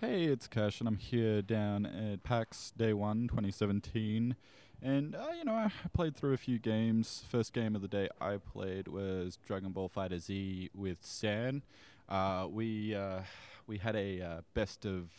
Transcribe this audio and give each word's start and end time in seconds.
Hey, 0.00 0.26
it's 0.26 0.46
Cash, 0.46 0.78
and 0.78 0.86
I'm 0.86 0.96
here 0.96 1.42
down 1.42 1.84
at 1.84 2.22
PAX 2.22 2.72
Day 2.76 2.92
1 2.92 3.26
2017. 3.26 4.36
And, 4.80 5.16
uh, 5.16 5.30
you 5.36 5.44
know, 5.44 5.54
I 5.54 5.72
played 5.92 6.14
through 6.14 6.34
a 6.34 6.36
few 6.36 6.60
games. 6.60 7.24
First 7.28 7.52
game 7.52 7.74
of 7.74 7.82
the 7.82 7.88
day 7.88 8.08
I 8.20 8.36
played 8.36 8.86
was 8.86 9.40
Dragon 9.44 9.72
Ball 9.72 9.90
FighterZ 9.90 10.68
with 10.72 10.98
San. 11.00 11.64
Uh, 12.08 12.46
we 12.48 12.94
uh, 12.94 13.22
we 13.66 13.78
had 13.78 13.96
a 13.96 14.22
uh, 14.22 14.40
best 14.54 14.86
of 14.86 15.10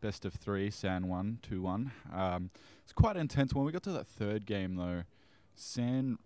best 0.00 0.24
of 0.24 0.34
three, 0.34 0.72
San 0.72 1.06
won, 1.06 1.38
2 1.42 1.62
1. 1.62 1.92
Um, 2.12 2.50
it's 2.82 2.92
quite 2.92 3.16
intense. 3.16 3.54
When 3.54 3.64
we 3.64 3.70
got 3.70 3.84
to 3.84 3.92
that 3.92 4.08
third 4.08 4.44
game, 4.44 4.74
though, 4.74 5.04
San 5.54 6.18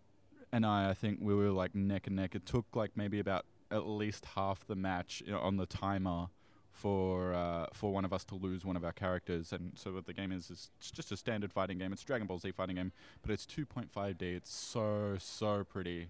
and 0.50 0.64
I, 0.64 0.88
I 0.88 0.94
think 0.94 1.18
we 1.20 1.34
were 1.34 1.50
like 1.50 1.74
neck 1.74 2.06
and 2.06 2.16
neck. 2.16 2.34
It 2.34 2.46
took 2.46 2.64
like 2.74 2.92
maybe 2.94 3.18
about 3.20 3.44
at 3.70 3.86
least 3.86 4.24
half 4.36 4.66
the 4.66 4.74
match 4.74 5.22
you 5.26 5.32
know, 5.32 5.40
on 5.40 5.58
the 5.58 5.66
timer 5.66 6.28
for 6.72 7.34
uh, 7.34 7.66
for 7.72 7.92
one 7.92 8.04
of 8.04 8.12
us 8.12 8.24
to 8.24 8.34
lose 8.34 8.64
one 8.64 8.76
of 8.76 8.84
our 8.84 8.92
characters. 8.92 9.52
And 9.52 9.72
so 9.76 9.92
what 9.92 10.06
the 10.06 10.12
game 10.12 10.32
is 10.32 10.50
is 10.50 10.70
it's 10.78 10.90
just 10.90 11.12
a 11.12 11.16
standard 11.16 11.52
fighting 11.52 11.78
game. 11.78 11.92
It's 11.92 12.02
Dragon 12.02 12.26
Ball 12.26 12.38
Z 12.38 12.52
fighting 12.52 12.76
game, 12.76 12.92
but 13.22 13.30
it's 13.30 13.46
2.5D. 13.46 14.22
It's 14.22 14.52
so 14.52 15.16
so 15.18 15.64
pretty, 15.64 16.08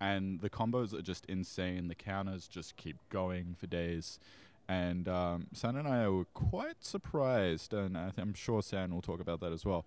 and 0.00 0.40
the 0.40 0.50
combos 0.50 0.92
are 0.92 1.02
just 1.02 1.26
insane. 1.26 1.88
The 1.88 1.94
counters 1.94 2.48
just 2.48 2.76
keep 2.76 2.96
going 3.10 3.56
for 3.58 3.66
days. 3.66 4.18
And 4.68 5.08
um, 5.08 5.46
San 5.52 5.76
and 5.76 5.86
I 5.86 6.08
were 6.08 6.24
quite 6.24 6.84
surprised, 6.84 7.72
and 7.72 7.96
I 7.96 8.10
am 8.18 8.34
sure 8.34 8.62
San 8.62 8.92
will 8.92 9.02
talk 9.02 9.20
about 9.20 9.40
that 9.40 9.52
as 9.52 9.64
well. 9.64 9.84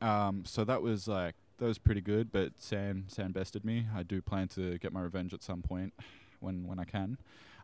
Um, 0.00 0.44
so 0.44 0.64
that 0.64 0.82
was 0.82 1.06
like 1.06 1.34
that 1.58 1.66
was 1.66 1.78
pretty 1.78 2.00
good, 2.00 2.32
but 2.32 2.52
San 2.58 3.04
San 3.08 3.32
bested 3.32 3.64
me. 3.64 3.86
I 3.94 4.02
do 4.02 4.22
plan 4.22 4.48
to 4.48 4.78
get 4.78 4.92
my 4.92 5.02
revenge 5.02 5.34
at 5.34 5.42
some 5.42 5.62
point 5.62 5.92
when 6.40 6.66
when 6.66 6.78
I 6.78 6.84
can. 6.84 7.18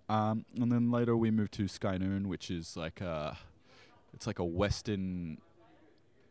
Um, 0.08 0.44
and 0.60 0.70
then 0.70 0.90
later 0.90 1.16
we 1.16 1.30
moved 1.30 1.52
to 1.54 1.68
Sky 1.68 1.96
Noon, 1.96 2.28
which 2.28 2.50
is 2.50 2.76
like 2.76 3.00
a, 3.00 3.38
it's 4.12 4.27
like 4.27 4.38
a 4.38 4.44
western. 4.44 5.38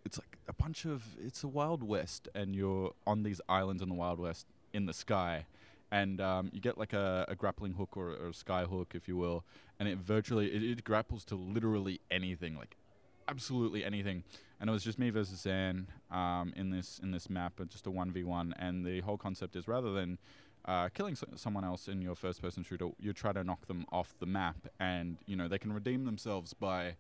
It's 0.05 0.17
like 0.17 0.37
a 0.47 0.53
bunch 0.53 0.85
of. 0.85 1.03
It's 1.19 1.43
a 1.43 1.47
Wild 1.47 1.83
West, 1.83 2.27
and 2.35 2.55
you're 2.55 2.93
on 3.07 3.23
these 3.23 3.41
islands 3.49 3.81
in 3.81 3.89
the 3.89 3.95
Wild 3.95 4.19
West 4.19 4.45
in 4.73 4.85
the 4.85 4.93
sky, 4.93 5.45
and 5.91 6.19
um, 6.19 6.49
you 6.53 6.59
get 6.59 6.77
like 6.77 6.93
a, 6.93 7.25
a 7.27 7.35
grappling 7.35 7.73
hook 7.73 7.95
or, 7.95 8.09
or, 8.09 8.29
a 8.29 8.33
sky 8.33 8.65
hook, 8.65 8.93
if 8.95 9.07
you 9.07 9.15
will, 9.15 9.43
and 9.79 9.87
it 9.87 9.97
virtually 9.97 10.53
it, 10.53 10.63
it 10.63 10.83
grapples 10.83 11.23
to 11.25 11.35
literally 11.35 12.01
anything, 12.11 12.57
like 12.57 12.75
absolutely 13.27 13.83
anything. 13.83 14.23
And 14.59 14.69
it 14.69 14.73
was 14.73 14.83
just 14.83 14.97
me 14.97 15.09
versus 15.09 15.41
San 15.41 15.87
um, 16.09 16.53
in 16.55 16.69
this 16.69 16.99
in 17.01 17.11
this 17.11 17.29
map, 17.29 17.53
just 17.69 17.87
a 17.87 17.91
one 17.91 18.11
v 18.11 18.23
one. 18.23 18.53
And 18.57 18.85
the 18.85 19.01
whole 19.01 19.17
concept 19.17 19.55
is 19.55 19.67
rather 19.67 19.91
than 19.93 20.19
uh, 20.65 20.89
killing 20.89 21.15
so- 21.15 21.27
someone 21.35 21.63
else 21.63 21.87
in 21.87 22.01
your 22.01 22.15
first 22.15 22.41
person 22.41 22.63
shooter, 22.63 22.89
you 22.99 23.13
try 23.13 23.33
to 23.33 23.43
knock 23.43 23.67
them 23.67 23.85
off 23.91 24.15
the 24.19 24.25
map, 24.25 24.67
and 24.79 25.17
you 25.25 25.35
know 25.35 25.47
they 25.47 25.59
can 25.59 25.73
redeem 25.73 26.05
themselves 26.05 26.53
by 26.53 26.95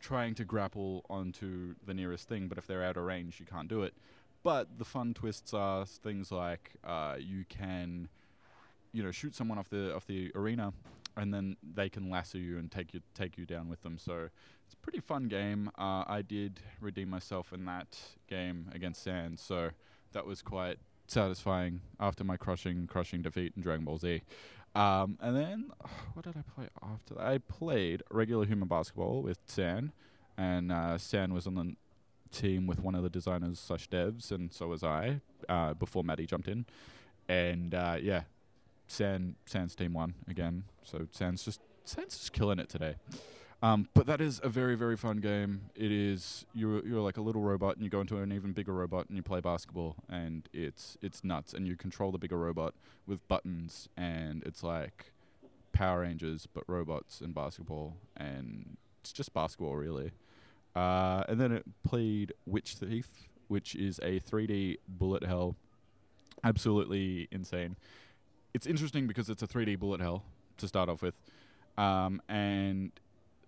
trying 0.00 0.34
to 0.34 0.44
grapple 0.44 1.04
onto 1.08 1.74
the 1.84 1.94
nearest 1.94 2.28
thing. 2.28 2.48
But 2.48 2.58
if 2.58 2.66
they're 2.66 2.84
out 2.84 2.96
of 2.96 3.04
range, 3.04 3.40
you 3.40 3.46
can't 3.46 3.68
do 3.68 3.82
it. 3.82 3.94
But 4.42 4.78
the 4.78 4.84
fun 4.84 5.14
twists 5.14 5.52
are 5.54 5.86
things 5.86 6.30
like 6.30 6.72
uh, 6.84 7.16
you 7.18 7.44
can, 7.48 8.08
you 8.92 9.02
know, 9.02 9.10
shoot 9.10 9.34
someone 9.34 9.58
off 9.58 9.70
the 9.70 9.94
off 9.94 10.06
the 10.06 10.30
arena, 10.34 10.72
and 11.16 11.32
then 11.32 11.56
they 11.62 11.88
can 11.88 12.10
lasso 12.10 12.38
you 12.38 12.58
and 12.58 12.70
take 12.70 12.94
you 12.94 13.00
take 13.14 13.38
you 13.38 13.46
down 13.46 13.68
with 13.68 13.82
them. 13.82 13.98
So 13.98 14.28
it's 14.64 14.74
a 14.74 14.76
pretty 14.76 15.00
fun 15.00 15.28
game. 15.28 15.70
Uh, 15.78 16.04
I 16.06 16.22
did 16.22 16.60
redeem 16.80 17.08
myself 17.08 17.52
in 17.52 17.64
that 17.64 17.98
game 18.28 18.70
against 18.74 19.02
San, 19.02 19.36
so 19.36 19.70
that 20.12 20.26
was 20.26 20.42
quite 20.42 20.78
satisfying 21.10 21.80
after 22.00 22.24
my 22.24 22.36
crushing 22.36 22.86
crushing 22.86 23.22
defeat 23.22 23.52
in 23.56 23.62
Dragon 23.62 23.84
Ball 23.84 23.98
Z. 23.98 24.22
Um, 24.74 25.18
and 25.20 25.36
then 25.36 25.70
what 26.14 26.24
did 26.24 26.36
I 26.36 26.42
play 26.54 26.68
after 26.82 27.14
that? 27.14 27.26
I 27.26 27.38
played 27.38 28.02
regular 28.10 28.44
human 28.44 28.68
basketball 28.68 29.22
with 29.22 29.38
San, 29.46 29.92
and 30.36 30.70
uh, 30.70 30.98
San 30.98 31.32
was 31.32 31.46
on 31.46 31.54
the 31.54 31.76
team 32.30 32.66
with 32.66 32.80
one 32.80 32.94
of 32.94 33.02
the 33.02 33.10
designers 33.10 33.58
slash 33.58 33.88
devs, 33.88 34.30
and 34.30 34.52
so 34.52 34.68
was 34.68 34.82
I 34.82 35.20
uh, 35.48 35.74
before 35.74 36.04
Maddie 36.04 36.26
jumped 36.26 36.48
in. 36.48 36.66
And 37.28 37.74
uh, 37.74 37.96
yeah, 38.00 38.22
San 38.86 39.36
San's 39.46 39.74
team 39.74 39.94
won 39.94 40.14
again. 40.28 40.64
So 40.82 41.06
San's 41.10 41.44
just 41.44 41.60
San's 41.84 42.18
just 42.18 42.32
killing 42.32 42.58
it 42.58 42.68
today. 42.68 42.96
Um, 43.62 43.88
but 43.94 44.06
that 44.06 44.20
is 44.20 44.40
a 44.44 44.48
very 44.48 44.74
very 44.74 44.96
fun 44.96 45.18
game. 45.18 45.70
It 45.74 45.90
is 45.90 46.44
you're 46.54 46.86
you're 46.86 47.00
like 47.00 47.16
a 47.16 47.22
little 47.22 47.42
robot 47.42 47.76
and 47.76 47.84
you 47.84 47.90
go 47.90 48.00
into 48.00 48.18
an 48.18 48.32
even 48.32 48.52
bigger 48.52 48.72
robot 48.72 49.06
and 49.08 49.16
you 49.16 49.22
play 49.22 49.40
basketball 49.40 49.96
and 50.08 50.48
it's 50.52 50.98
it's 51.00 51.24
nuts 51.24 51.54
and 51.54 51.66
you 51.66 51.76
control 51.76 52.12
the 52.12 52.18
bigger 52.18 52.38
robot 52.38 52.74
with 53.06 53.26
buttons 53.28 53.88
and 53.96 54.42
it's 54.44 54.62
like 54.62 55.12
Power 55.72 56.00
Rangers 56.00 56.46
but 56.52 56.64
robots 56.66 57.20
and 57.20 57.34
basketball 57.34 57.96
and 58.16 58.76
it's 59.00 59.12
just 59.12 59.32
basketball 59.32 59.76
really. 59.76 60.12
Uh, 60.74 61.24
and 61.28 61.40
then 61.40 61.52
it 61.52 61.64
played 61.82 62.34
Witch 62.44 62.74
Thief, 62.74 63.08
which 63.48 63.74
is 63.74 63.98
a 64.00 64.20
3D 64.20 64.76
bullet 64.86 65.24
hell, 65.24 65.56
absolutely 66.44 67.28
insane. 67.32 67.76
It's 68.52 68.66
interesting 68.66 69.06
because 69.06 69.30
it's 69.30 69.42
a 69.42 69.46
3D 69.46 69.78
bullet 69.78 70.02
hell 70.02 70.24
to 70.58 70.68
start 70.68 70.90
off 70.90 71.00
with, 71.00 71.14
um, 71.78 72.20
and 72.28 72.92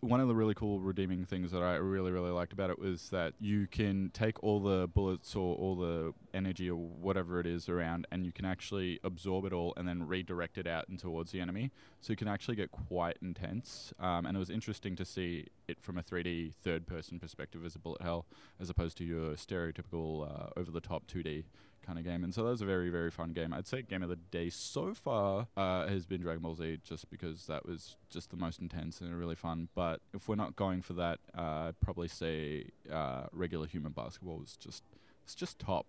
one 0.01 0.21
of 0.21 0.29
the 0.29 0.35
really 0.35 0.55
cool 0.55 0.79
redeeming 0.79 1.25
things 1.25 1.51
that 1.51 1.63
I 1.63 1.75
really 1.75 2.13
really 2.13 2.31
liked 2.31 2.53
about 2.53 2.71
it 2.71 2.79
was 2.79 3.09
that 3.11 3.35
you 3.41 3.67
can 3.67 4.11
take 4.15 4.43
all 4.45 4.61
the 4.61 4.87
bullets 4.87 5.35
or 5.35 5.57
all 5.57 5.75
the 5.75 6.15
energy 6.33 6.71
or 6.71 6.77
whatever 6.77 7.41
it 7.41 7.47
is 7.47 7.69
around 7.69 8.07
and 8.13 8.25
you 8.25 8.31
can 8.31 8.45
actually 8.45 9.01
absorb 9.03 9.45
it 9.45 9.53
all 9.53 9.75
and 9.77 9.89
then 9.89 10.07
redirect 10.07 10.57
it 10.57 10.69
out 10.69 10.89
and 10.89 11.01
towards 11.01 11.33
the 11.33 11.41
enemy. 11.41 11.73
So 12.01 12.13
you 12.13 12.17
can 12.17 12.29
actually 12.29 12.55
get 12.55 12.71
quite 12.71 13.19
intense 13.21 13.93
um, 13.99 14.25
and 14.25 14.37
it 14.37 14.39
was 14.39 14.51
interesting 14.51 14.95
to 14.97 15.05
see 15.05 15.49
it 15.67 15.81
from 15.81 15.99
a 15.99 16.03
3D 16.03 16.55
third 16.63 16.87
person 16.87 17.19
perspective 17.19 17.65
as 17.65 17.75
a 17.75 17.81
bullet 17.81 18.03
hell 18.03 18.27
as 18.61 18.71
opposed 18.71 18.97
to 18.99 19.05
your 19.05 19.33
stereotypical 19.33 20.31
uh, 20.31 20.51
over 20.57 20.71
the 20.71 20.81
top 20.81 21.09
2D 21.09 21.45
kind 21.89 21.99
of 21.99 22.05
game. 22.05 22.23
And 22.23 22.35
so 22.35 22.45
that 22.45 22.51
was 22.51 22.61
a 22.61 22.67
very, 22.67 22.91
very 22.91 23.11
fun 23.11 23.33
game. 23.33 23.55
I'd 23.55 23.67
say 23.67 23.81
game 23.81 24.03
of 24.03 24.11
the 24.11 24.17
day 24.17 24.51
so 24.51 24.93
far 24.93 25.49
uh, 25.57 25.87
has 25.87 26.05
been 26.05 26.21
Dragon 26.21 26.43
Ball 26.43 26.55
Z, 26.55 26.81
just 26.85 27.11
because 27.11 27.47
that 27.47 27.67
was 27.67 27.97
just 28.11 28.31
the 28.31 28.37
most 28.37 28.61
intense 28.61 29.01
and 29.01 29.19
really 29.19 29.35
fun. 29.35 29.69
But 29.75 30.01
if 30.13 30.29
we're 30.29 30.37
not 30.37 30.55
going 30.55 30.83
for 30.83 30.93
that, 30.95 31.19
uh, 31.37 31.69
I'd 31.69 31.81
probably 31.81 32.09
say 32.09 32.67
uh, 32.93 33.25
regular 33.33 33.67
human 33.67 33.93
basketball 33.93 34.37
was 34.37 34.57
just 34.57 34.83
it's 35.25 35.35
just 35.35 35.59
top. 35.59 35.87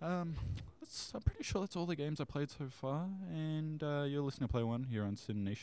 Um, 0.00 0.36
I'm 1.14 1.22
pretty 1.22 1.44
sure 1.44 1.60
that's 1.60 1.76
all 1.76 1.86
the 1.86 1.96
games 1.96 2.20
I 2.20 2.24
played 2.24 2.50
so 2.50 2.66
far, 2.70 3.08
and 3.30 3.82
uh, 3.82 4.04
you're 4.06 4.22
listening 4.22 4.48
to 4.48 4.52
Player 4.52 4.66
One 4.66 4.84
here 4.84 5.04
on 5.04 5.16
SYN 5.16 5.44
Nation. 5.44 5.62